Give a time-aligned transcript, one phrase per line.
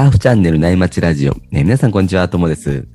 [0.00, 1.34] ターフチャンネル内町ラジオ。
[1.50, 2.88] ね、皆さんこんにちは、ともです。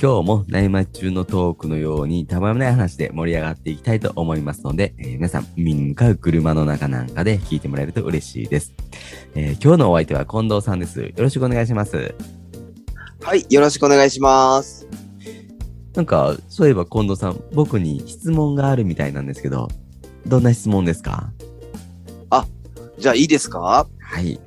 [0.00, 8.72] 今日も内町中のトークのようにたまらない話で盛り上がっていきたいと思いますので、えー皆さん海に向かう車の中なんかで聞いてもらえると嬉しいです。
[9.34, 11.02] えー今日のお相手は近藤さんです。
[11.02, 12.14] よろしくお願いします。
[13.20, 14.88] はい、よろしくお願いします。
[15.92, 19.68] なんか、そういえば近藤さん、僕に質問があるみたいなんですけど、
[20.26, 21.30] どんな質問ですか？
[22.98, 23.86] じゃあいいですか？
[24.00, 24.40] はい。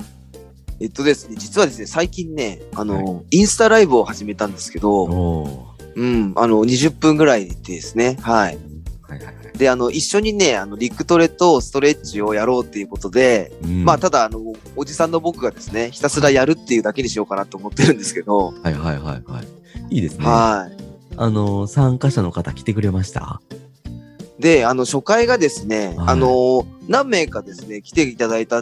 [0.81, 5.67] えっとですね、実はですね、最近ね、あの、インスタライブを始めたんですけど。
[5.95, 8.57] うん、あの、20分ぐらいでですね、はい。
[9.01, 9.57] はいはいはい。
[9.57, 14.39] で、あの、一緒にね、あの、リックトレとストレッチをやろうっていうことで、うんまあ、ただ、あの、
[14.77, 19.41] おじさんの僕がですね、ひたすらやるっていうだけにしようかなと思ってるんですけど、はいはいはいは
[19.89, 19.95] い。
[19.95, 20.25] いいですね。
[20.25, 20.77] はい。
[21.17, 23.41] あの、参加者の方来てくれました？
[24.39, 28.61] で、あの、初回がですね、はいあの、何名かですね、来ていただいた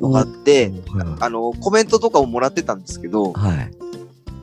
[0.00, 3.70] のがあって、はいはいあの、コメントとかももらってたんですけど、はい。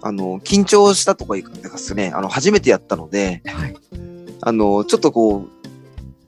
[0.01, 3.75] あの、緊張したとかいうかですね、あの、初めてやったので、はい。
[4.41, 5.49] あの、ちょっとこう、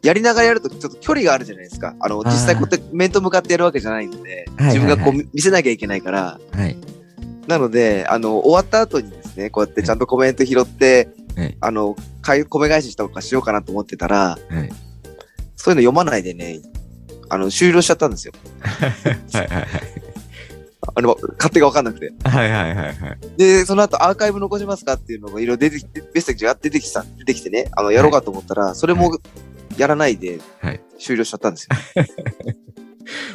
[0.02, 1.96] やりながらやるとちょっと距離があるじゃないですか。
[2.00, 6.78] あの、実際こうやって面と向かってやるわけじゃないので、自分がこう見せなきゃいけないから、はい。
[7.48, 14.70] なので、あの、終わった後にですね、こうやってちゃんとコメント拾って、はいあの、米返ししたとかしようかなと思ってたら、はい。
[15.56, 16.60] そういうの読まないでね、
[17.30, 18.34] あの、終了しちゃったんですよ。
[19.34, 19.68] はいはい
[20.94, 22.14] あの、勝手がわかんなくて。
[22.24, 22.52] はい。
[22.52, 23.18] はいはいはいはい。
[23.38, 29.18] で、その後アーカイブ残しますかっていうのがいろいろ出てきて、メッセージが出てきた、出てきてね、あの、やろうかと思ったら、それも
[29.78, 32.06] やらないではい、終了しちゃったんですよ。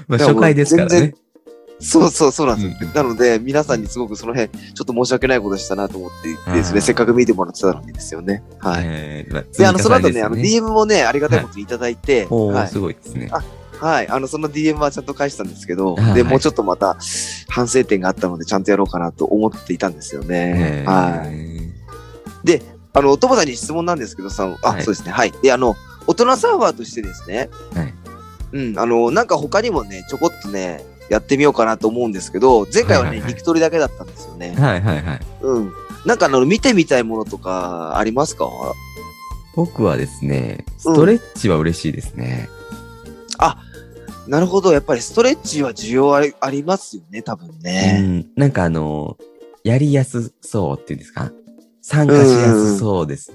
[0.08, 1.14] まあ、だからもう初回ですからね全然。
[1.82, 2.76] そうそうそうなんですよ。
[2.78, 6.10] うんうんなので、皆さんにすごくその辺、ちょっと申し訳ないことしたなと思っ
[6.44, 8.42] てですね、せっかく見てもらってたのにですよね。
[8.58, 8.84] はい。
[8.84, 13.28] えーまあで、あの、その後ね、あの、DM もね、ありがたいこといただいて、おーはいすごいですね。
[13.32, 13.42] あ
[13.80, 14.08] はい。
[14.08, 16.98] あの、その DM はちゃんと返したんですけど、はいで、もうちょっとまた
[17.48, 20.84] 反省点があったので、ちゃんとやろうかなと思っていたんですよね。
[20.84, 22.46] えーはい。
[22.46, 25.12] で、あの、お友さんに質問なんですけどさ、あ、はいそうですね。
[25.12, 25.32] はい。
[25.42, 25.76] で、あの、
[26.06, 27.94] 大人サーバーとしてですね、はい。
[28.52, 34.54] うん、あの、なんか他にもね、ちょこっとね、やってみようかなと思うんですけど、前回はね、はいはいはい肉取りだけだったんですよね。
[34.56, 35.20] はいはいはい。
[35.42, 35.72] うん。
[36.06, 38.48] なんかあの、見てみたいものとかありますか？
[39.54, 42.48] 僕はですね、ストレッチは嬉しいですね。
[44.30, 44.72] なるほど。
[44.72, 48.00] やっぱりストレッチは需要ありありますよね、多分うね。
[48.00, 48.26] ん。
[48.36, 49.18] なんかあの、
[49.64, 51.32] やりやすそうっていうんですか？
[51.82, 53.32] 参加しやすそうです。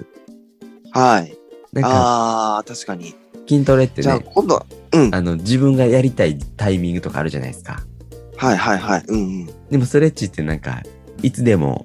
[0.92, 1.38] はい。
[1.74, 3.14] なんかああ、確かに。
[3.48, 5.14] 筋トレってじゃあね、今度は、うん。
[5.14, 7.84] あの、自分がやりたいタイミングとかあるじゃないですか。
[8.38, 9.04] はいはいはい。
[9.10, 9.46] うんうん。
[9.70, 10.82] でもストレッチってなんか、
[11.22, 11.84] いつでも、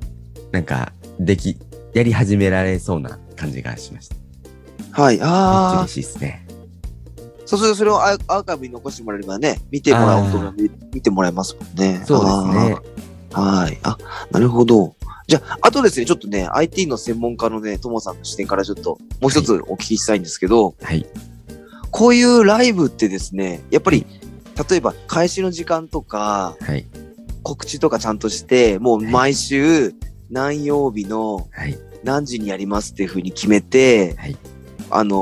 [0.52, 1.58] なんか、でき、
[1.94, 4.16] やり始められそうな感じがしました。
[5.02, 5.16] はい。
[5.16, 6.46] めっちゃああ嬉、しいですね。
[7.50, 12.00] そうするとそれをアーカイブに残してもらえればね、見てもらうことが見見てもらえますもんね。
[12.06, 12.78] そうですね。
[13.32, 13.78] はい。
[13.82, 13.98] あ、
[14.30, 14.94] なるほど。
[15.26, 21.04] じゃあ、あとですね、ちょっとね、IT の専門家のね、ともさんの視点からちょっと、もう一つお聞きしたいんですけど、はい。
[21.90, 24.06] こういうライブってですね、やっぱり、
[24.70, 26.86] 例えば、開始の時間とか、はい。
[27.42, 29.92] 告知とかちゃんとして、もう毎週、
[30.30, 31.76] 何曜日のはい。
[32.04, 34.36] 何時にやりますっていうふうに決めて、はい
[34.90, 35.16] あの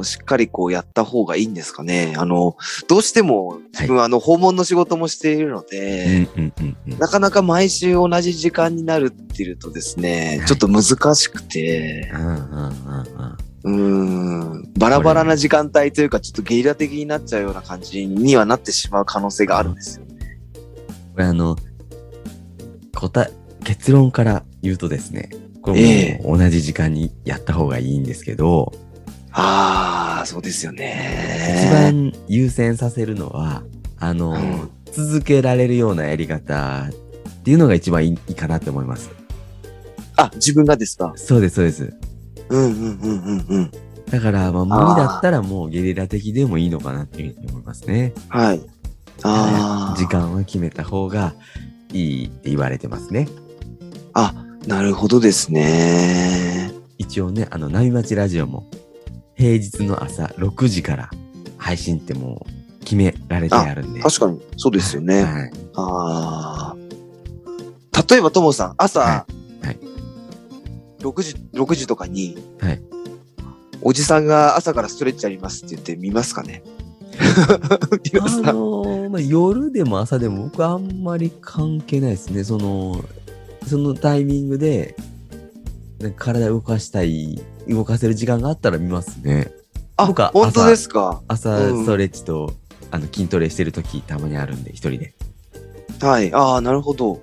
[0.00, 2.14] ーしっかりこうやった方がいいんですかね。
[2.16, 2.56] あの、
[2.88, 6.26] どうしても自分はあの訪問の仕事もしているのうんで。
[6.98, 12.10] なかなか毎週同じ時間になるっていうとですね、はいちょっと難しくて、
[13.62, 20.06] うんバラバラな時間帯というか、ちょっとゲリラ的になっちゃうような感じにはなってしまう可能性があるんですよ。
[21.12, 21.56] これあの、
[22.94, 23.30] 答え、
[23.64, 25.28] 結論から言うとですね、
[25.62, 28.72] これえもう同じ時間にやった方がいいんですけど、
[29.32, 31.70] ああ、そうですよ一ね。
[31.72, 33.62] 番優先させるのは、
[33.98, 39.08] あの、うん続けられるようなやり方っていうのが一番いいいいかなって思います。
[40.16, 41.12] あ、自分がですか？
[41.14, 41.94] そうです、そうです。
[42.48, 43.70] うんうんうんうんうん。
[44.10, 48.12] だから、まあ、無理だったらもうゲリラ的でもいいのかなっていうふうに思いますね。
[48.28, 48.60] はい。
[49.22, 49.96] ああ。
[49.96, 51.34] 時間は決めた方が
[51.92, 53.28] いいって言われてますね。
[54.14, 54.34] あ、
[54.66, 56.72] なるほどですね。
[56.98, 58.68] 一応ね、あの、波町ラジオも
[59.40, 61.10] 平日の朝6時から
[61.56, 64.00] 配信ってもう決められてあるんで。
[64.00, 65.24] 確かに、そうですよね。
[65.24, 65.52] はい。
[65.76, 66.76] ああ。
[68.06, 69.26] 例えば、ともさん、朝、は
[69.62, 69.78] いはい
[71.00, 72.82] 6時、6時とかに、はい。
[73.80, 76.62] おじさんが朝からストレッチやりますって言って見ますかね？
[78.12, 82.44] 見あのーまあ、夜でも朝でも僕はあんまり関係ないですね。
[82.44, 83.02] その、
[83.66, 84.94] そのタイミングで、
[86.16, 89.52] 体を動かしたい、動かせる時間があったら見ますね。
[89.96, 91.22] あ、僕は本当ですか？
[91.28, 92.54] 朝うんストレッチと、
[92.90, 95.14] あの筋トレしてる時たまにあるんで、一人で。
[96.00, 96.32] はい。
[96.32, 97.16] ああ、なるほど。
[97.16, 97.22] か。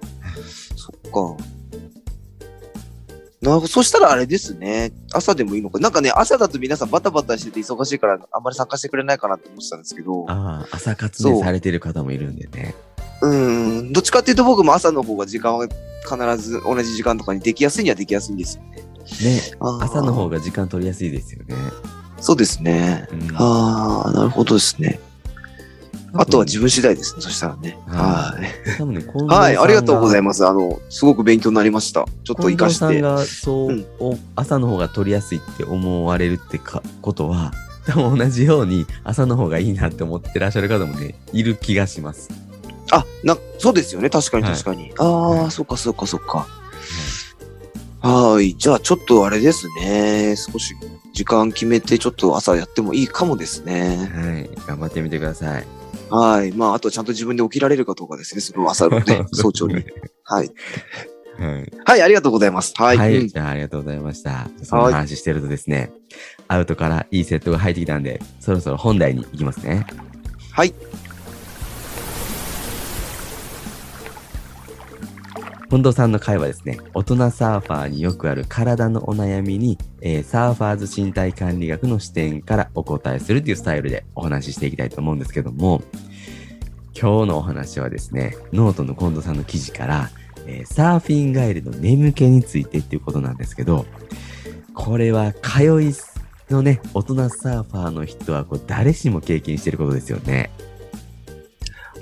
[3.41, 3.67] なるほど。
[3.67, 4.91] そしたらあれですね。
[5.13, 5.79] 朝でもいいのか。
[5.79, 10.25] なんかね、朝だと皆さんバタバタしてて忙しいから、あんまり参加してくれないかなって思ってたんですけど。
[10.29, 12.75] ああ、朝活そうでされてる方もいるんでね。
[13.21, 13.93] うん。
[13.93, 15.67] どっちかっていうと僕も朝の方が時間は
[16.03, 18.83] 必ず同じ時間とかにできやすいにはできやすいんですよね。
[19.59, 21.55] 朝の方が時間取りやすいですよね。
[22.19, 23.07] そうですね。
[23.11, 24.99] うんああ、なるほどですね。
[26.13, 27.21] あとは自分次第ですね。
[27.21, 27.77] そしたらね。
[27.87, 28.77] ははい。
[28.77, 30.45] 多分ね、 はい、ありがとうございまます。
[30.45, 32.05] あの、すごく勉強になりました。
[32.23, 32.79] ちょっと活かして。
[32.79, 37.51] さんがそう、うんお朝の方が取りやすいって思われるってかことは、
[37.85, 42.29] 多分同じように朝の方がいいなって思ってらっしゃる方もね、いる気がします。
[42.91, 44.09] あ、な、そうですよね。
[44.09, 44.91] 確かにはい確かに。
[44.97, 46.47] ああ、はいそっかそっかそっか。
[48.01, 48.55] はい。
[48.55, 50.35] じゃあちょっとあれですね。
[50.35, 50.75] 少し
[51.13, 53.97] 時間決めてちょっと朝やってもいいかもですね。
[54.13, 54.67] はい。
[54.67, 55.65] 頑張ってみてください。
[56.09, 56.51] はい。
[56.51, 58.41] まあ、あとちゃんと自分で起きられるかどうかですね。
[58.41, 59.83] その朝のね、 早朝に。
[60.23, 60.51] はい。
[61.39, 61.73] はい。
[61.85, 62.73] はい、ありがとうございます。
[62.75, 62.97] はい。
[62.97, 64.49] はい、うんじゃあありがとうございました。
[64.63, 65.91] その話してるとですね、
[66.47, 69.85] アウトからいいセットが入ってきたんで、そろそろ本題に行きますね。
[70.51, 70.73] はい。
[75.69, 85.81] 近藤さんの会はですね、大人サーファーによくある体のお悩みに、えーサーファーズ身体管理学の視点からお答えするというスタイルでお話ししていきたいと思うんですけども、
[86.97, 90.09] 今日のお話はですね、ノートの近藤さんの記事から、
[90.45, 93.85] えーサーフィン帰りの眠気についてっていうことなんですけど、
[94.73, 95.93] これは通い
[96.49, 100.49] のね、大人サーファーの人はこう誰しも経験してることですよね。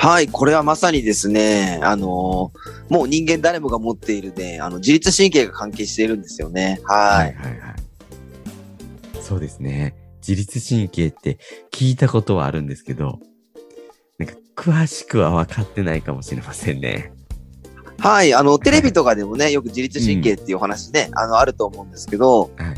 [0.05, 0.27] はい。
[0.27, 6.79] これはまさにですね、あのーもう人間誰もが持っているね、あの、自律神経が関係しているんですよね。
[6.83, 7.33] はい。
[7.33, 7.75] はいはい。
[9.19, 9.95] そうですね。
[10.19, 11.39] 自律神経って
[11.71, 13.17] 聞いたことはあるんですけど、
[14.19, 17.11] なんか詳しくは分かってないかもしれませんね。
[17.97, 18.35] はい。
[18.35, 22.74] あの、テレビとかでもね、よく自律神経っていうお話ね、あの、あると思うんですけど、はい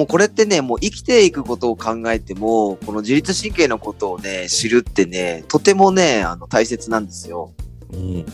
[0.00, 7.52] もうこれってね、もう生きていくことを考えても、この自律神経のことをね、知るってね、とてもね、あの、大切なんですよ。
[7.92, 8.24] うん。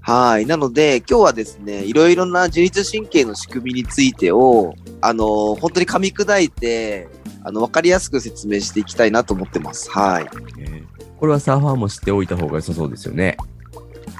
[0.00, 0.46] はい。
[0.46, 7.08] なので、今日はですね、いろいろな自律神経の仕組みについてを、あの、本当に噛み砕いて、
[7.44, 9.90] あの、わかりやすく説明していきたいなと思ってます。
[9.90, 10.26] はい。
[10.58, 13.36] えーこれはサーファーも知っておいた方が良さそうですよね。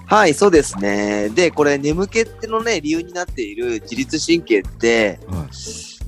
[0.05, 1.31] はい、そうですね。
[1.31, 5.49] で、これ、眠気ってのね、理由になっている自律神経って、は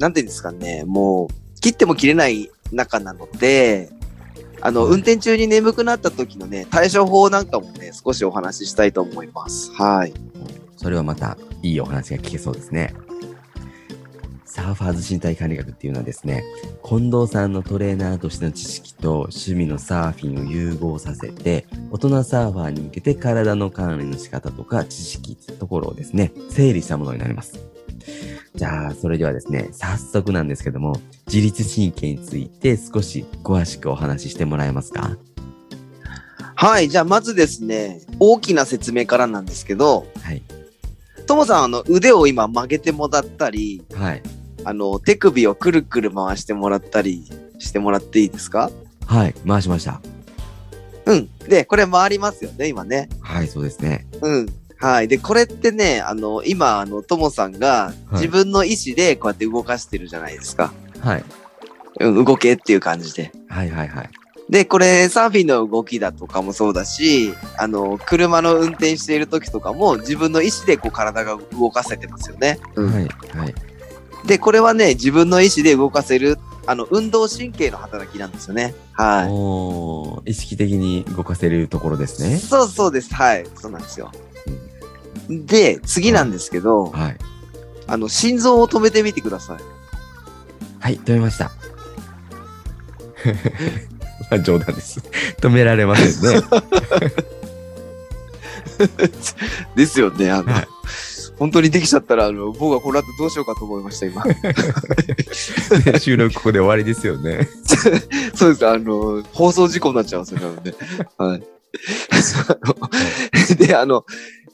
[0.03, 3.89] なんていうんですかね、もう、切っても切れない中なので、
[4.61, 9.71] あの、はい運転中に眠くなった時のね、対処法なんかもね、少しお話ししたいと思います。
[9.75, 10.13] はい。
[10.77, 12.93] それはまたいいお話が聞けそうですね。
[14.45, 16.43] サーファーズ身体管理学っていうのはですね、
[16.85, 27.72] 近藤さんのトレーナーとしての知識と趣味のサーフィンを融合させて、大人サーファーに向けて体の管理の仕方とか知識ってところをですね、整理したものになります。
[28.55, 35.17] じゃあ、それではですね、早速なんですけども、自律神経について少し詳しくお話ししてもらえますか？
[36.55, 40.43] はい、じゃあまずですね、大きな説明からなんですけど、はい。
[41.27, 44.23] ともさん、あの、腕を今曲げてもらったり、はい。
[44.65, 48.71] あの、手首をくるくる回してもらったりしてもらっていいですか？
[49.07, 49.35] はい。
[49.47, 50.01] 回しました。
[51.07, 51.29] うん。
[51.49, 53.09] で、これ回りますよね、今ね。
[53.21, 54.07] はい、そうですね。
[54.21, 54.47] うん。
[54.83, 55.09] はい。
[55.09, 60.73] で、これってね、あの、今、あの、ともさんがい自分の意思でこうやって動かしてるじゃないですか。
[61.01, 61.25] はい。
[62.01, 63.31] うん、動けっていう感じで。
[63.49, 64.11] はいはいはい。
[64.51, 72.59] で、これ、サーフィンの動きだとかもそうだし、あの、車の運転している時とかも自分の意思でこう体が動かせてますよね。
[72.75, 73.09] うんはい
[73.39, 73.55] はい。
[74.27, 78.75] で、これはね、自分の意思で動かせる、あの、運動神経の働きなんですよね。
[78.93, 79.29] はい。
[79.31, 82.37] おー意識的に動かせるところですね。
[82.37, 83.15] そうそうです。
[83.15, 83.47] はい。
[83.55, 84.11] そうなんですよ。
[85.29, 87.17] で、次なんですけど、はい。
[87.87, 89.59] あの、心臓を止めてみてください。
[90.81, 91.51] はい、止めました。
[94.31, 95.01] まあ冗談です。
[95.41, 96.43] 止められませんね。
[99.77, 100.31] ですよね。
[100.31, 100.69] あの、はい
[101.43, 104.23] 本当にできちゃったら、あの、僕はこの後どうしようかと思いました、今。
[105.99, 107.49] 収録ここで終わりですよね。
[108.33, 108.65] そうです。
[108.65, 110.75] あの、放送事故になっちゃうんですよ、多分ね。
[111.19, 111.43] はい。
[112.49, 114.05] あので、あの、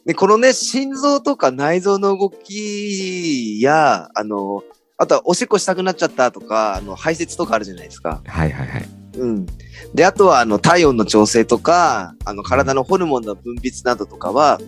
[0.08, 4.62] でこのね、心臓とか内臓の動きや、あの、
[4.96, 8.22] あとはおしっこしたくなっちゃったとか、あの、排泄とかあるじゃないですか。
[8.24, 8.88] はいはいはい。
[9.18, 9.46] うん。
[9.92, 14.58] で、あとは、あの、体温の調整とか、あの、体のホルモンの分泌などとかは、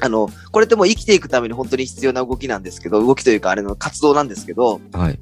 [0.00, 5.20] あの、これってもう生きていくために本当に必要な動きなんですけど、動きというか、あれの活動なんですけど、はい。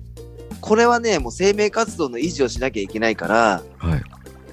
[0.62, 4.02] これはね、もう生命活動の維持をしなきゃいけないから、はい。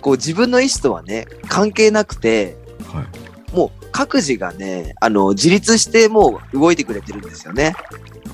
[0.02, 2.58] こう自分の意思とはね、関係なくて、
[2.92, 3.29] はい。
[3.92, 7.74] 各自がね、あの、自立してもう動いてくれてるんですよね。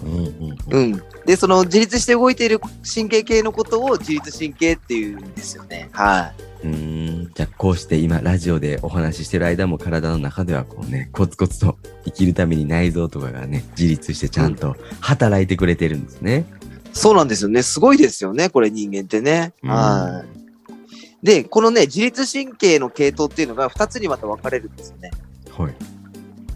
[0.04, 1.04] うんうんうん。
[1.26, 5.90] で、その自立して動いている神経系のことを自律神経っていうんですよね。
[5.92, 6.34] は
[6.64, 6.68] い。
[6.68, 7.32] うーん。
[7.34, 16.46] じゃあ、こうして今、ラジオでお話ししてる間も体の中ではこうね、コツコツと生きるために内臓とかがね、自立してちゃんと働いてくれてるんですね。
[16.94, 17.62] そうなんですよね。
[17.64, 18.50] すごいですよね。
[18.50, 19.54] これ人間ってね。
[19.64, 21.26] うんはい。
[21.26, 25.12] で、このね、自律神経の系統っていうのが2つにまた分かれるんですよね。
[25.58, 25.76] はい。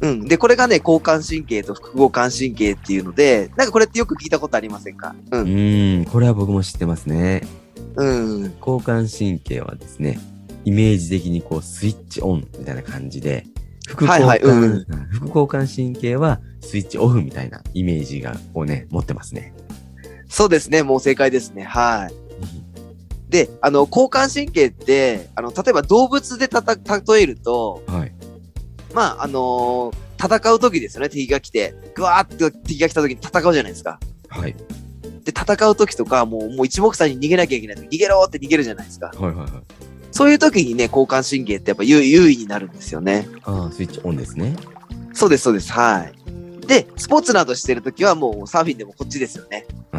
[0.01, 0.25] うん。
[0.25, 5.15] で、これがね、交感神経と副交感神経っていうので、なんかこれってよく聞いたことありませんか？
[5.31, 5.37] う。
[5.37, 6.05] うんーん。
[6.05, 7.45] これは僕も知ってますね。
[7.95, 8.53] うん。
[8.59, 10.19] 交感神経はですね、
[10.65, 13.45] イメージ的にこうスイッチオンみたいな感じで、
[13.87, 19.53] 副交感、はいはいうん副交感神経はスイッチオフみたいなイメージがこうね、持ってますね。
[20.27, 20.83] そうですね。
[20.83, 21.63] もう正解ですね。
[21.63, 22.13] はい。
[23.29, 28.13] で、あの、交感神経って、あの、例えば動物でたた、例えると、はい。
[28.93, 31.07] まあ、あのー戦う時ですよね。
[31.07, 34.01] 敵が来て、ぐわーって敵が来た時に戦うじゃないですか。
[34.27, 34.53] はい。
[35.23, 39.13] で、戦う時とか、もう、もう一目散に逃げなきゃいけない時、逃げろって逃げるじゃないですか。
[39.17, 39.49] はいはいはい。
[40.11, 43.29] そういう時にね、交感神経ってやっぱ優優位になるんですよね。
[43.43, 44.57] ああ、スイッチオンですね。
[45.13, 45.71] そうです、そうです。
[45.71, 46.67] はい。
[46.67, 49.65] で、スポーツなどしてる時はもうサーフィンでもこっちですよね。
[49.93, 49.97] あ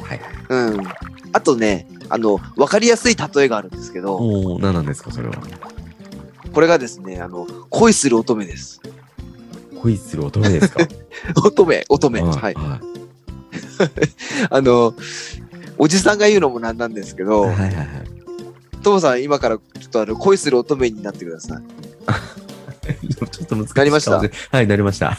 [0.00, 0.30] あ、はいはい。
[0.48, 0.82] うん。
[1.32, 5.34] あとね、あの、わかりやすい例えがあるんですけど、おお、何なんですか、それは。
[6.56, 8.80] これがですね、あの、恋する乙女です。
[9.82, 10.80] 恋する乙女ですか？
[11.44, 12.22] 乙女、乙女。
[12.22, 12.54] はい。
[12.54, 12.80] は
[14.48, 14.94] あの、
[15.76, 17.26] おじさんが言うのもなんなんですけい。
[17.26, 17.86] どはい、はいはい。
[18.82, 21.62] トモさん今からちょっとあの、恋する乙女になってください。
[23.12, 23.74] ちょっと難しい。
[23.74, 24.12] なりました？
[24.50, 25.18] はい、なりました。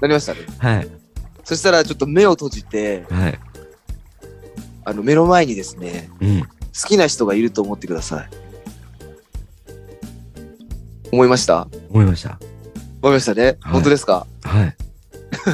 [0.00, 0.38] なりましたね。
[0.56, 0.88] はい。
[1.44, 3.38] そしたらちょっと目を閉じて、はい。
[4.86, 6.40] あの、目の前にですね、うん。
[6.40, 6.48] 好
[6.88, 8.30] きな人がいると思ってください。
[11.12, 11.68] 思いました？
[11.90, 12.38] 思いました。
[13.02, 14.26] 思いましたね、はい本当ですか？
[14.42, 14.76] はい。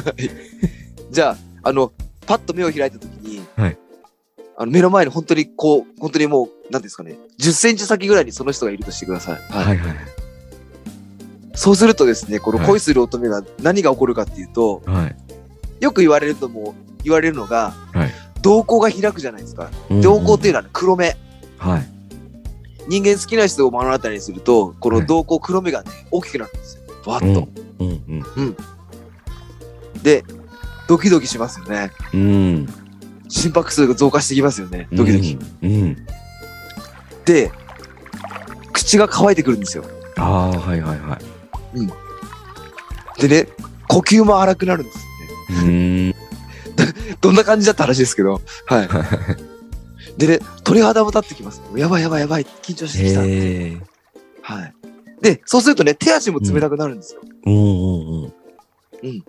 [1.11, 1.29] じゃ
[1.63, 1.91] あ、あの、
[2.25, 3.77] パッと目を開いたときに、はい
[4.59, 9.41] あの目の前に本当にこう、本当にもう、なんですかね、10センチ先ぐらいにその人がいるとしてください。
[9.51, 9.65] はい。
[9.65, 9.95] はいはい
[11.59, 15.15] そうするとですね、このはい恋する乙女が何が起こるかっていうと、はい。
[15.79, 18.11] よく言われるともう、言われるのが、はい。
[18.43, 19.71] 瞳孔が開くじゃないですか。
[19.89, 21.17] うん瞳孔っていうのはね黒目。
[21.57, 21.89] はい。
[22.87, 26.83] 人間好きな人を目の当たりにすると、このはい瞳孔黒目がね、大きくなるんですよ。
[27.05, 27.35] バうん。
[27.79, 28.57] うんうん。
[30.03, 30.23] で、
[30.87, 31.91] ドキドキしますよね。
[32.13, 32.67] うん。
[33.29, 34.87] 心拍数が増加してきますよね。
[34.91, 35.37] ドキドキ。
[35.63, 35.71] うん。
[35.71, 36.07] うん。
[37.25, 37.51] で、
[38.73, 39.83] 口が乾いてくるんですよ。
[40.17, 41.21] ああ、はいはいはい。
[43.21, 43.47] でね、
[43.87, 45.03] 呼吸も荒くなるんですよ
[45.61, 45.63] ね。
[45.63, 46.15] うーん。
[47.19, 48.41] どんな感じだった話ですけど。
[48.65, 48.89] はい。
[50.17, 51.61] でね、鳥肌も立ってきます。
[51.75, 52.45] やばいやばいやばい。
[52.63, 54.53] 緊張してきた。
[54.53, 54.73] はい。
[55.21, 57.21] で、そうするとね、手足も冷たくなるんですよ。
[57.45, 58.33] うんうん
[59.03, 59.23] うん。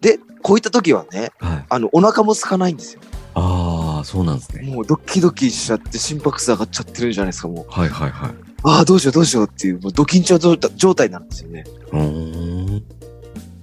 [0.00, 1.64] で、こういった時はね、はい。
[1.68, 3.00] あの、お腹も空かないんですよ。
[3.34, 4.62] ああ、そうなんですね。
[4.62, 7.66] もうドキドキしちゃって心拍数上がっちゃってるんじゃないですか、もう。
[7.70, 8.30] はいはいはい。
[8.64, 11.64] ああ、どうしようどうしようっていう、もうド緊張状態なんですよね。
[11.92, 12.84] うーん。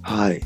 [0.02, 0.42] はい。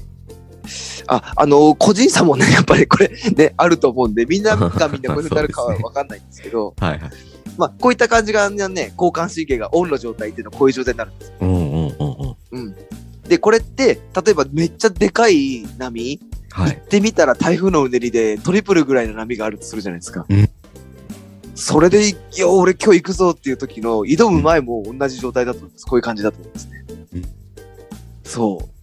[1.07, 7.01] あ、あの個人差もね、 やっぱりこれね、あると思うんで、みんながみんな これになるかはわかんないんですけど、はいはい。
[7.57, 11.33] まあ、こういった感じがね、交感神経がオンの状態っていうのはこういう状態になるんです。
[11.41, 11.97] うんうんうん
[12.53, 12.61] うん。
[12.61, 12.77] うん。
[13.29, 16.21] で、これって、例えばめっちゃでかい波、
[16.51, 16.73] はい。
[16.73, 20.27] 行ってみたら台風のうねりでトリプルぐらいの波があるとするじゃないですか。
[20.29, 20.49] うん
[21.59, 25.87] それで、いや、俺今日行くぞっていう時の、挑む前も同じ状態だと思います。
[25.87, 26.85] こういう感じだと思いますね。
[27.15, 27.23] うん
[28.25, 28.76] そう。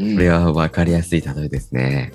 [0.00, 2.12] うんこれは分かりやすい例えですね。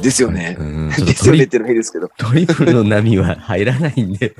[0.00, 0.56] ですよね。
[0.98, 2.10] ですよねっての変ですけど。
[2.16, 4.30] トリプルの波は入らないんで、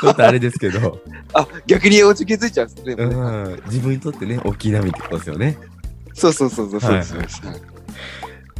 [0.00, 1.00] ちょっとあれですけど、
[1.32, 2.94] あ、逆におち気づいちゃうんですね。
[2.94, 3.62] うん。
[3.66, 5.56] 自分にとってね、大きい波ってことですよね。
[6.14, 7.26] そうそうそうそうそうです、はい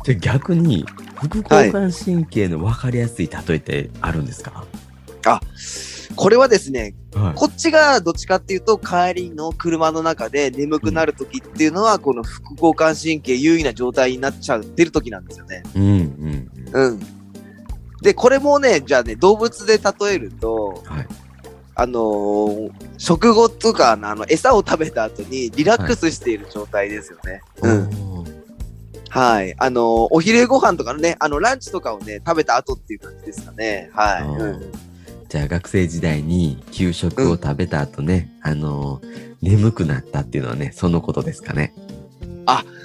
[0.05, 0.85] じゃあ逆に、
[1.15, 4.65] 副交感神経の分かりやすい例えってあるんですか？
[6.17, 7.35] これはですね、はい。
[7.35, 15.63] こっちがどっちかっていうと、帰りの車の中で眠くなる時っていうのは、この副交感神経優位な状態になっちゃってる時なんですよね。
[15.75, 16.85] うんうんうん。
[16.87, 17.01] うん。
[18.03, 21.07] で、これもね、じゃあね、動物で例えると、はい。
[21.75, 27.41] あのー食後とか、あの、餌を食べた後にリラックスしている状態ですよね。
[27.63, 27.73] うん。
[28.19, 28.43] おー
[29.09, 29.55] はい。
[29.59, 33.91] あのーお昼ご飯とかのね、あの、ランチとかをね、食べた後っていう感じですかね。
[33.95, 34.23] はい。
[34.23, 34.73] うんうん。
[35.33, 41.73] じゃあ学生時代に給食を食べた後ね、あのー眠くなったっていうのはね、そのことですかね。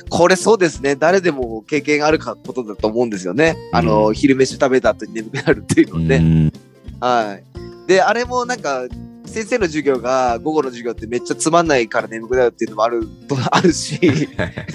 [0.09, 0.95] これそうですね。
[0.95, 3.57] 誰でも経験あるかことだと思うんですよね。
[3.73, 6.19] あの昼飯食べた後に眠くなるっていうのうね。
[6.19, 6.53] ん。
[7.01, 7.37] は
[7.85, 7.87] い。
[7.89, 8.87] で、あれもなんか、
[9.25, 13.05] 先生の授業が午後の授業ってめっちゃつまんないから眠くなるっていうのもある、
[13.51, 13.99] あるし、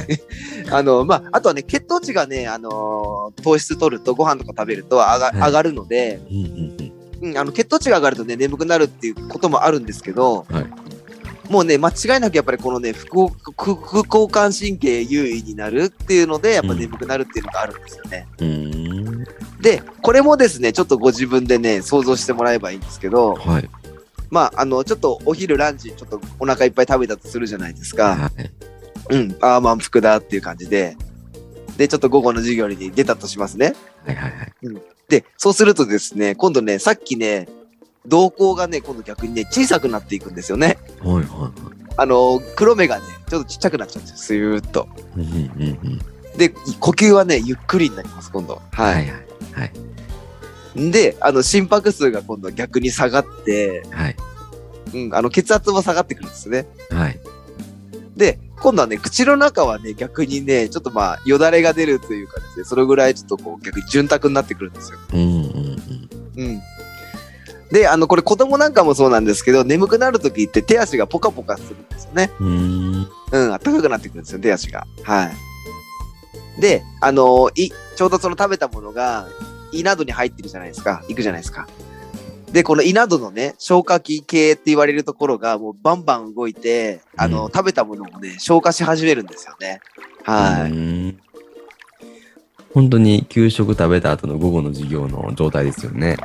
[0.71, 6.77] あの、まあ、あとはね、血糖値がね、あのー糖質取るとご飯とか食べると上が,、はい上がるので、うんうん
[7.23, 10.67] うん、あの、血糖値が上がるとね、眠くなるっていうこともあるんですけど、はい
[11.53, 18.27] もうね、間違いなくやっぱりこのね、副副副交感神経優位になるっていうので、やっぱ眠くなるっていうのがあるんですよね。
[18.39, 19.25] うん。
[19.61, 23.69] で、これもですね、ちょっとご自分でね、想像してもらえばいいんですけど、はい。
[24.31, 28.17] まあ、あの、ちょっとお昼ランチ、ちょっとお腹いっぱい食べたとするじゃないですか。
[28.17, 28.31] は
[29.11, 29.15] い。
[29.15, 30.97] うん、ああ、満腹だっていう感じで。
[31.77, 33.75] で、ちょっと午後の授業に出たとしますね。
[34.07, 34.53] はいはいはい。
[35.13, 37.47] で、そうするとですね、今度ね、さっきね、
[38.09, 40.79] 瞳孔がね、今度逆にね、小さくなっていくんですよね。
[41.03, 41.53] はいはいはい。
[41.99, 44.89] あの、黒目がね、ちょっとちっちゃくなっちゃうんですよ、スーッと。
[45.15, 45.35] うんうんう
[45.91, 46.01] ん。
[46.39, 48.55] で、呼吸はね、ゆっくりになります、今度。
[48.55, 48.63] は。
[48.71, 49.21] はいいはい。
[49.53, 49.65] は
[50.87, 50.91] い。
[50.91, 54.17] で、あの、心拍数が今度逆に下がって、はい。
[54.95, 56.67] うん、あの、血圧も下がってくるんですね。
[56.89, 57.21] はい。
[58.17, 64.99] で、今度はね、口の中はね、逆にね、ちょっとまあ、よだれが出るというかですね、それぐらいちょっとこう、逆に潤沢になってくるんですよ。
[65.13, 65.27] うんうん
[66.37, 66.45] うん。
[66.45, 66.63] うん。
[67.73, 72.31] で、あの、これ子供なんかもそうなんですけど、眠くなるときって手足がポカポカするんですよね。
[72.39, 73.09] うーん。
[73.33, 74.87] うん、暖かくなってくるんですよ、手足が。
[75.03, 76.61] はい。
[76.61, 79.27] で、あのい、ちょうどその食べたものが
[79.73, 81.03] 胃などに入ってるじゃないですか。
[81.09, 81.67] 行くじゃないですか。
[82.53, 89.81] で、この胃などのね、消化器系って言われるところがもうバンバン動いて、あの、うん食べたものをね、消化し始めるんですよね。
[90.25, 90.73] はい。
[90.73, 91.19] い。
[92.75, 96.17] 本当に給食食べた後の午後の授業の状態ですよね。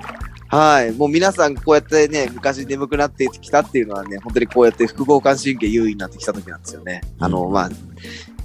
[0.49, 0.91] はい。
[0.93, 7.01] もう皆さんこうやってね、昔眠くなってきたっていうのはね、本当にこうやって副交感神経優位になってきた時なんですよね。
[7.19, 7.69] あの、うんまあ、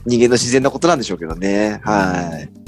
[0.04, 1.80] 人間の自然なことなんでしょうけどね。
[1.84, 2.62] はい。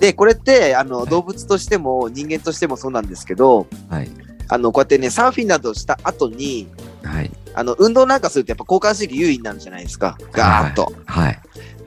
[0.00, 4.10] で、これって、あの、い動物としても人間としてもそうなんですけど、はい。
[4.48, 6.66] あの、こうやってね、サーフィンなどをした後に、
[7.04, 7.30] はい。
[7.54, 10.16] あの、運動なんかするとやっぱ交感神経優位になるじゃないですか。
[10.32, 10.92] ガーッと。
[11.04, 11.38] はい。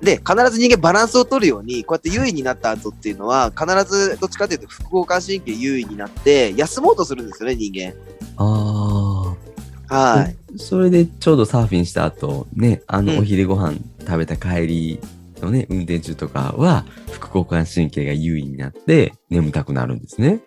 [0.01, 7.93] で、必ず人間バランスを取るように、こうやって優位になった後っていうのは、必ずどっちかというと副交感神経優位になって、休もうとするんですよね、人間。
[8.37, 9.35] あ
[9.89, 10.13] あ。
[10.17, 10.35] はい。
[10.57, 14.99] それでちょうどサーフィンした後、ね、あうんの、お昼ご飯食べた帰り
[15.45, 20.41] のね、運転中とかは、副交感神経が優位になって眠たくなるんですね。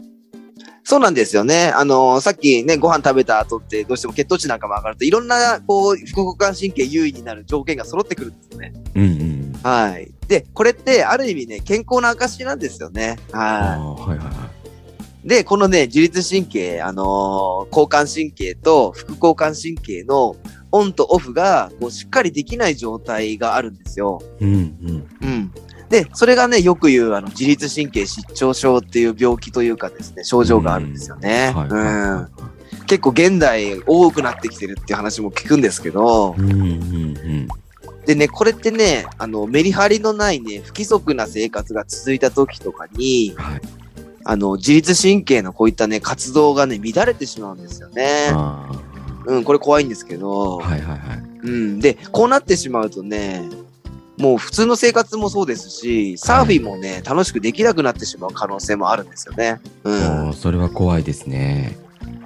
[0.88, 1.72] そうなんですよね。
[1.74, 8.72] あのーさっきね、ご飯食べた後ってどうしても血糖値なんかも上がると、いろんな、こう、副交感神経優位になる条件が揃ってくるんですよね。
[8.94, 9.52] うんうん。
[9.64, 10.12] はい。
[10.28, 13.18] で、これって、ある意味ね、健康の証なんですよね。
[13.32, 14.37] あはあ、はいはいはい。
[15.24, 15.28] い。
[15.28, 20.37] で、このね、自律神経、あのー交感神経と副交感神経の
[20.76, 24.20] オンとオフが、こう、しっかりできない状態があるんですよ。
[24.40, 25.08] うんうん。
[25.22, 25.52] うん。
[25.88, 31.52] で、それがね、よく言う、あの、自律神経失調症っていう病気というかですね、症状があるんですよね。
[31.54, 31.76] はいうん。
[31.76, 32.28] はいは
[32.86, 37.48] 結構現代多くなってきてるっていう話も聞くんですけどい。、うんうんうん。
[38.06, 43.60] でね、これってね、あの、メリハリのないね、不規則な生活が続いた時とかに、はい。
[44.28, 48.32] あの、自律神経のこういったね、活動がね、乱れてしまうんですよね。
[49.26, 50.66] あうん、これ怖いんですけど、あ。
[50.66, 51.22] はいはいはい。
[51.42, 51.80] うん。
[51.80, 53.42] で、こうなってしまうとね、
[54.18, 59.60] もう普通の生活もそうですし、サーフィンもね、楽しくできなくなってしまう可能性もあるんですよね。
[59.84, 59.92] う
[60.30, 60.32] ん。
[60.32, 61.76] それは怖いですね。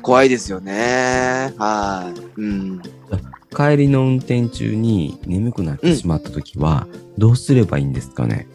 [0.02, 1.52] 怖いですよね。
[1.58, 2.40] はい。
[2.40, 2.82] うん。
[3.56, 6.86] 帰りの運転中に眠くなってしまった時は、
[7.18, 8.46] どうすればいいんですかね？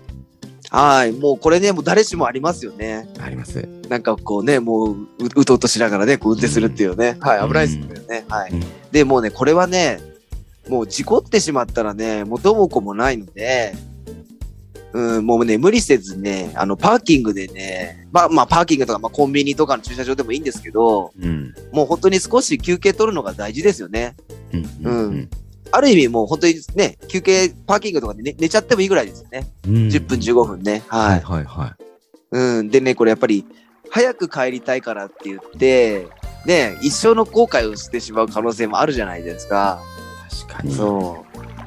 [0.69, 1.11] はい。
[1.11, 3.07] もうこれね、もう誰しもありますよね。
[3.19, 3.67] あります。
[3.89, 7.17] なんかこうね、もうう、うとうとしながらね、こう運転するっていうね。
[7.19, 7.47] はい。
[7.47, 8.25] 危ないですよね。
[8.27, 8.63] はいうん。
[8.91, 9.99] で、もうね、これはね、
[10.67, 13.73] もう事故ってしまったらね、元も子もないので、
[14.95, 21.53] うん、もうね、無理せずね、あの、パーキングでね、まあ、まあ、パーキングとか、まあ、コンビニとかの駐車場でもいいんですけど、うん。
[21.73, 24.15] もう本当に少し休憩取るのが大事ですよね。
[24.53, 25.29] うんうんうん。
[25.71, 29.47] ある意味もう本当にね、休憩、パーキングとかで寝寝ちゃってもいいぐらいですよね。
[29.67, 30.83] うん10分15分ね。
[30.87, 31.21] ははいい。
[31.23, 31.77] はいは
[32.31, 32.69] うん。
[32.69, 33.45] でね、これやっぱり、
[33.89, 36.07] 早く帰りたいからって言って、
[36.45, 39.81] ね、一生の後悔をしてしまう可能性もあるじゃないですか。
[40.29, 40.45] い。
[40.47, 40.73] 確かに。
[40.73, 41.25] そ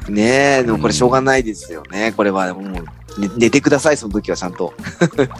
[0.09, 0.11] う。
[0.11, 2.13] ねえ、でもこれしょうがないですよね。
[2.17, 2.83] これはもう、ね
[3.37, 4.73] 寝てください、その時はちゃんと。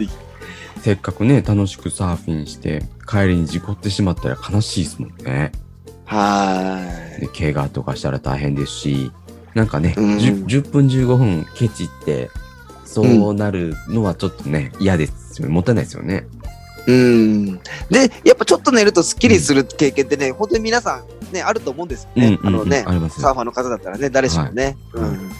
[0.81, 5.51] せっかくね、楽しくサーフィンして、帰りに事故ってしまったら悲しいですもんね。
[6.09, 7.21] はーい。
[7.21, 9.11] で怪我とかしたら大変ですし、
[9.53, 12.29] なんかね、うん 10, 10分15分ケチって、
[12.83, 15.53] そうなるのはちょっとね、嫌ですよね。
[15.53, 16.25] もったいないですよね。
[16.87, 17.59] うん。
[17.89, 22.39] で、やっぱちょっと寝るとスッキリする経験ってね、本当に皆さんね、あると思うんですよね。
[22.43, 24.75] あのね、ありますサーファーの方だったらね、誰しもね。
[24.93, 25.31] はいうん。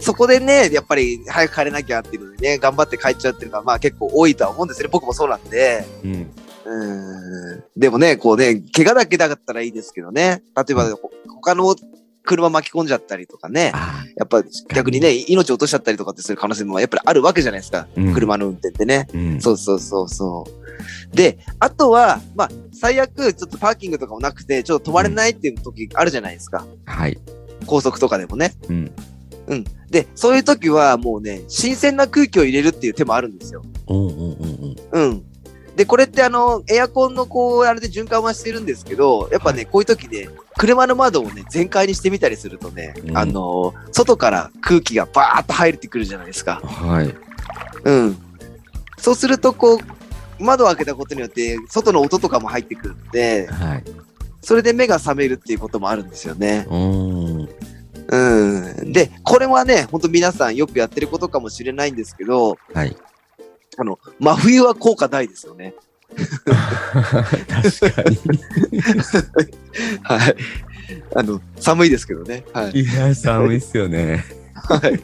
[0.00, 4.90] そこでね、やっぱり早く帰れなきゃっていうのでね、頑張って帰っちゃうっていうのが、まあ結構多いとは思うんですよね。
[4.92, 5.86] 僕もそうなんで。
[6.04, 6.30] うん。
[6.66, 7.64] うん。
[7.76, 10.42] でもね、こうね、怪我だけだったらいいですけどね。
[10.56, 11.76] 例えば、ほ他の
[12.24, 13.70] 車巻き込んじゃったりとかね。
[13.74, 14.42] あやっぱ
[14.74, 17.86] 逆にね、命落としちゃったりとかってする可能性もやっぱりあるわけじゃないですか。
[17.96, 19.06] うん車の運転ってね。
[19.14, 19.40] あ、うん。
[19.40, 20.44] そうそうそうそ
[21.12, 21.16] う。
[21.16, 26.66] で、あとは、まあ、最悪、ちょっとパーキングとかもなくて、ちょっと止まれないっていう時あるじゃないですか。
[26.84, 27.18] はい。
[27.66, 28.52] 高速とかでもね。
[28.68, 28.92] うん。
[29.46, 29.64] うん。
[29.90, 33.62] で、そういう時はもうね、新鮮な空気を入れるっていう手もあるんですよ。
[33.88, 35.10] うんうんうんうん。
[35.10, 35.24] うん。
[35.76, 46.62] で、これってあの、エアコンのこう、あれで循環はしてるんですけど、やっぱね、こういう時ね、車の窓をね、全開にしてみたりするとね、うんあの、外から空気がバーッと入ってくるじゃないですか。
[46.64, 47.14] はい。
[47.84, 48.16] うん。
[48.96, 53.84] そうすると、こう、窓を開けたことによって、外の音とかも入ってくるんで、はい。
[54.40, 56.66] それで目が覚めるっていうこともあるんですよね。
[56.70, 57.48] うーん。
[58.08, 58.92] うん。
[58.92, 62.96] で、これはね、本当皆さんよくやってることかもしれないんですけど、はい。
[63.78, 65.74] あの、真冬は効果大ですよね。
[66.16, 68.18] 確かに。
[70.02, 70.36] はい。
[71.14, 72.44] あの、寒いですけどね。
[72.52, 72.80] はい。
[72.80, 74.24] いや、寒いっすよね。
[74.54, 75.00] はい。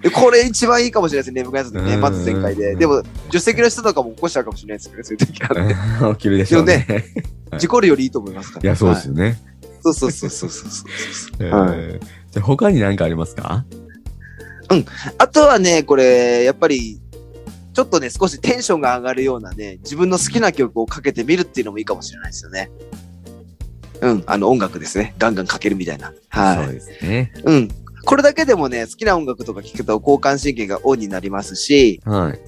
[0.00, 2.76] でこれ一番いいかもしれないですね、眠くなやつでね、うんまず全開で。
[2.76, 5.66] でも、助手席の人とかも起こしちゃうかもしれないですけどね、そういう時は
[6.08, 6.14] ね。
[6.14, 6.86] 起きるでしょうね。
[6.88, 7.04] はい
[7.58, 8.64] 事故るよりいいと思いますから。
[8.64, 9.40] いや、そうですよね。
[9.82, 11.98] そうそうそうそうそうそうえはいー
[12.30, 13.64] じゃあ他に何かありますか？
[15.16, 17.00] あとはね、これ、やっぱり、
[17.78, 22.72] ちょっとね、少しテンションが上がるようなね、自分の好きな曲をかけてみるっていうのもいいかもしれないですよね。
[24.00, 25.14] うん、あの音楽ですね。
[25.16, 26.12] ガンガンかけるみたいな。
[26.28, 26.64] はい。
[26.64, 27.32] そうですね。
[27.44, 27.68] うん。
[28.04, 32.40] これだけでもね、好きな音楽とか聞くと交感神経がオンになりますし、はい。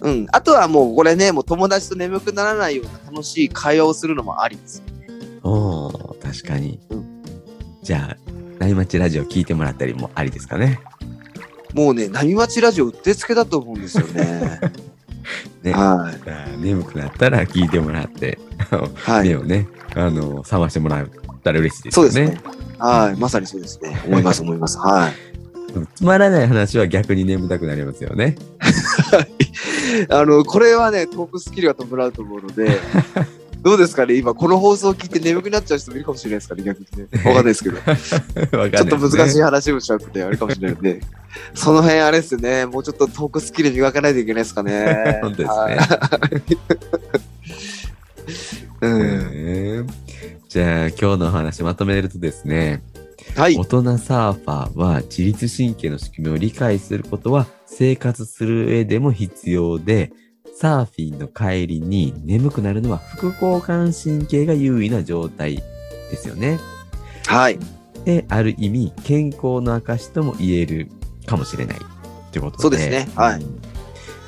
[0.00, 0.26] うん。
[0.32, 4.82] あとはもうこれね、もう友達と眠くならないような楽しい会話をするのもありです。
[5.44, 6.80] おー、確かに。
[6.90, 7.14] うん
[7.84, 8.16] じゃあ、
[8.58, 10.80] 内町ラジオ聞いてもらったりもありですかね。
[11.74, 14.60] もうね、波町ラジオうってつけだと思うんですよね。
[15.62, 16.12] ねは
[16.58, 16.60] い。
[16.60, 18.38] 眠くなったら聞いてもらって、
[18.94, 19.28] はい。
[19.28, 21.08] 目をね、あの、覚ましてもらっ
[21.42, 22.10] たら嬉しいですよね。
[22.12, 22.40] そうですね。
[22.78, 23.20] はい。
[23.20, 24.00] まさにそうですね。
[24.06, 24.78] 思います、思います。
[24.78, 25.12] はい。
[25.74, 28.36] うんつまらない話は逆に眠たくなりますよね。
[30.08, 32.78] あの、これはね、トークスキルが伴うと思うので、
[33.64, 34.14] どうですかね？
[34.14, 36.62] 今、この放送を聞いて眠くなっちゃう人もいるかもしれないですかね？
[36.62, 37.08] 逆にね。
[37.14, 37.76] わかんないですけど。
[37.80, 37.96] わかん
[38.60, 41.00] ないちょっと難しい話をしちゃうとね、あれかもしれないので、
[41.54, 42.66] その辺あれですよね。
[42.66, 45.18] もうちょっとトークスキル磨かないといけないですかね。
[45.22, 45.78] 本当ですねはい
[48.82, 49.00] うん。
[49.00, 49.86] うん
[50.48, 52.82] じゃあ今日のお話まとめるとですね、
[53.34, 53.64] はい大。
[53.64, 60.12] 人サーファーは自律神経の仕組みを理解することは生活する上でも必要で、
[60.54, 66.60] サーフィンの帰りに眠くなるのは副交感神経が優位な状態ですよね。
[67.26, 67.58] はい。
[68.04, 70.88] で、ある意味健康の証とも言える
[71.26, 71.80] かもしれないっ
[72.30, 72.62] てことで。
[72.62, 73.60] そうですねはいうん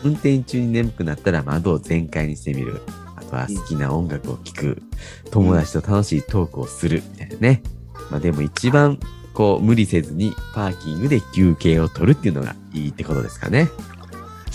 [0.05, 2.81] 運転中に眠くなったら窓を全開にしてみる。
[3.17, 4.83] あとは好きな音楽を聴く。
[5.31, 7.03] 友達と楽しいトークをする。
[7.13, 7.63] みたいなね。
[8.11, 9.01] まあでも一番
[9.35, 13.69] こう無理せずにパーキングで休憩を取るっていうのがいいってことですかね。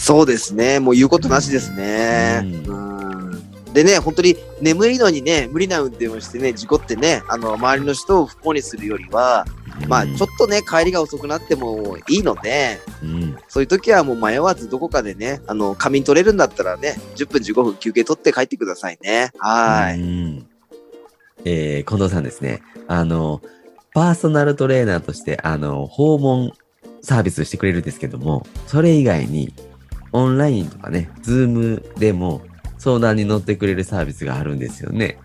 [0.02, 0.80] そうですね。
[0.80, 2.42] もう言うことなしですね。
[2.68, 3.72] ううん。
[3.72, 9.46] でね、本当に眠いのにね、無理な運転をしてね、事故ってね、あの、周りの人を不幸にするよりは、
[9.88, 13.38] まあ、うんちょっとね、帰りが遅くなってもいいので、うん。
[13.48, 19.30] そういう時はもう迷わずどこかでね、あの、仮眠取れるんだったらね、10分15分休憩取って帰ってくださいね。
[19.38, 20.02] はうい。
[20.02, 20.48] ん
[21.46, 22.64] えー、近藤さんですね。
[22.88, 23.40] あの、
[23.94, 26.54] パーソナルトレーナーとして、あの、訪問
[27.04, 29.54] サービスしてくれるんですけども、それ以外に、
[30.14, 32.42] オンラインとかね、 Zoom でも
[32.78, 35.18] 相談に乗ってくれるサービスがあるんですよね。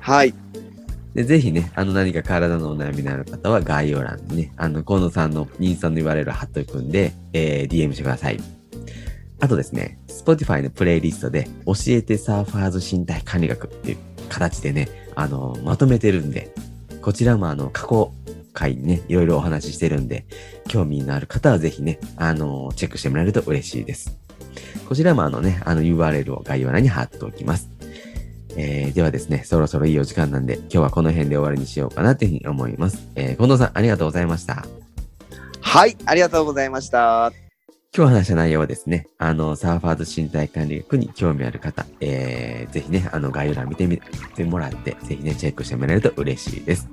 [0.00, 0.34] はい。
[1.14, 8.40] で、ぜひね、あの何か体のお悩みのある方は概要欄にね、あの、河野さんのインスタの URL 貼っとくんで、えー DM してください。
[9.40, 16.52] あとですね、Spotify のプレイリストで、教えてサーファーズ身体管理学っていう形でね、あの、まとめてるんで、
[17.02, 18.12] こちらもあの、過去
[18.56, 20.24] 回ね、いろいろお話ししてるんで、
[20.66, 24.18] 興味のある方はぜひね、あの、チェックしてもらえると嬉しいです。
[24.88, 27.68] こちらもあのね、あの URL を概要欄に貼っておきます。
[28.56, 33.06] えー、ではですね、そろそろいいお時間なんで、今日はこの辺で終わりにしようかなというふうに思います。
[33.14, 34.64] えー、近藤さん、ありがとうございました。
[35.60, 35.96] はい。
[36.06, 37.45] ありがとうございました。
[37.96, 43.98] 今日話した内容はですね、あの、サーファーズ身体管理学に興味ある方、えー、ぜひね、あの、概要欄見てみ
[44.34, 46.90] てもらって、ぜひね、チェックしてもらえると嬉しいです。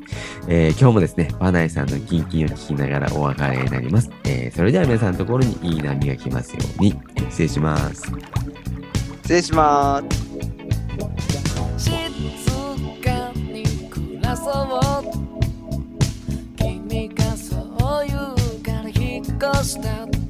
[0.48, 4.10] えー、今日もですね、バナイさんのキンキンを聞きながらお別れになります。
[4.24, 8.04] えー、それでは皆さんのところにいい波が来ますように、えー失礼します。
[9.24, 10.24] 失礼します。
[11.78, 11.92] 静
[13.04, 14.82] かに暮らそう
[16.56, 20.23] 君がそう言うから引っ越した